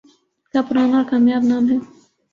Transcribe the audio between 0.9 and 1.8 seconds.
اور کامیاب نام ہے